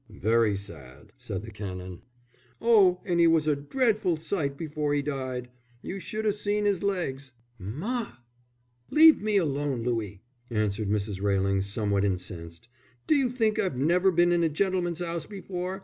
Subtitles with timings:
[0.09, 2.01] "Very sad!" said the Canon.
[2.59, 5.47] "Oh, and 'e was a dreadful sight before 'e died.
[5.83, 8.13] You should have seen his legs." "Ma!"
[8.89, 11.21] "Leave me alone, Louie," answered Mrs.
[11.21, 12.67] Railing, somewhat incensed.
[13.05, 15.79] "Do you think I've never been in a gentleman's house before?